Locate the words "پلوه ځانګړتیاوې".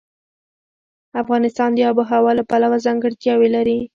2.49-3.49